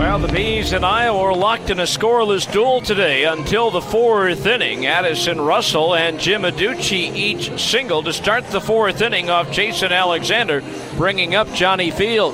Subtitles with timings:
[0.00, 4.46] Well, the Bees and Iowa were locked in a scoreless duel today until the fourth
[4.46, 4.86] inning.
[4.86, 10.64] Addison Russell and Jim Adducci each single to start the fourth inning off Jason Alexander,
[10.96, 12.32] bringing up Johnny Field.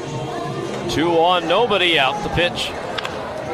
[0.95, 2.15] Two on, nobody out.
[2.23, 2.71] The pitch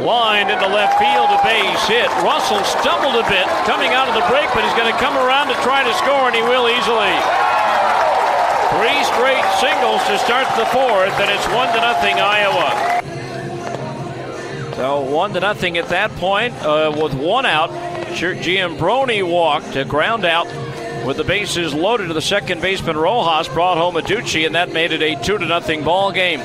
[0.05, 2.13] lined into left field, a base hit.
[2.21, 5.49] Russell stumbled a bit coming out of the break, but he's going to come around
[5.49, 7.17] to try to score, and he will easily.
[8.77, 13.01] Three straight singles to start the fourth, and it's one to nothing Iowa.
[14.75, 17.71] So one to nothing at that point uh, with one out.
[18.13, 20.46] Giambrone walked, a ground out
[21.07, 24.93] with the bases loaded to the second baseman Rojas brought home Adducci, and that made
[24.93, 26.40] it a two to nothing ball game.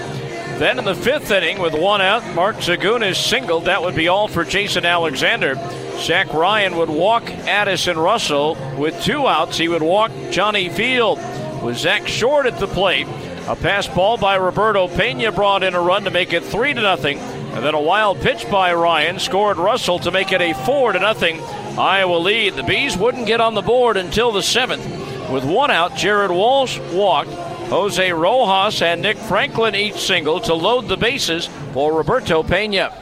[0.58, 3.66] Then in the fifth inning, with one out, Mark Zagunis singled.
[3.66, 5.56] That would be all for Jason Alexander.
[6.00, 8.58] Zach Ryan would walk Addison Russell.
[8.76, 11.20] With two outs, he would walk Johnny Field.
[11.62, 13.08] With Zach Short at the plate,
[13.48, 16.82] a pass ball by Roberto Pena brought in a run to make it three to
[16.82, 17.20] nothing.
[17.58, 21.00] And then a wild pitch by Ryan scored Russell to make it a four to
[21.00, 21.42] nothing
[21.76, 22.54] Iowa lead.
[22.54, 24.86] The Bees wouldn't get on the board until the seventh.
[25.32, 27.32] With one out, Jared Walsh walked.
[27.32, 32.96] Jose Rojas and Nick Franklin each single to load the bases for Roberto Pena.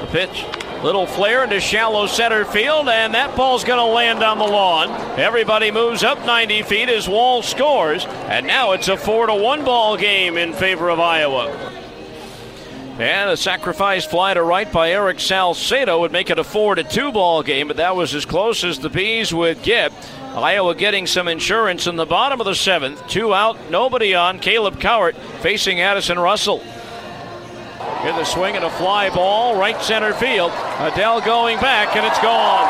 [0.00, 0.46] The pitch,
[0.82, 4.88] little flare into shallow center field, and that ball's going to land on the lawn.
[5.20, 9.66] Everybody moves up 90 feet as Walsh scores, and now it's a four to one
[9.66, 11.84] ball game in favor of Iowa.
[12.98, 16.82] And a sacrifice fly to right by Eric Salcedo would make it a 4 to
[16.82, 19.92] 2 ball game, but that was as close as the Bees would get.
[20.34, 23.06] Iowa getting some insurance in the bottom of the seventh.
[23.06, 24.38] Two out, nobody on.
[24.38, 26.60] Caleb Cowart facing Addison Russell.
[28.04, 30.52] In the swing and a fly ball, right center field.
[30.78, 32.66] Adell going back, and it's gone.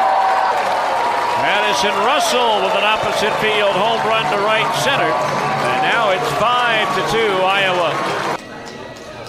[1.39, 5.05] Addison Russell with an opposite field home run to right center.
[5.05, 8.36] And now it's 5 to 2 Iowa.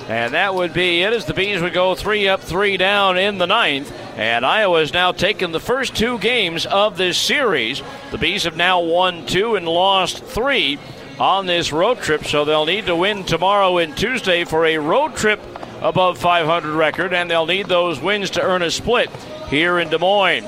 [0.07, 3.37] And that would be it as the Bees would go three up, three down in
[3.37, 3.91] the ninth.
[4.15, 7.81] And Iowa has now taken the first two games of this series.
[8.11, 10.79] The Bees have now won two and lost three
[11.19, 15.15] on this road trip, so they'll need to win tomorrow and Tuesday for a road
[15.15, 15.41] trip
[15.81, 19.09] above 500 record, and they'll need those wins to earn a split
[19.49, 20.47] here in Des Moines.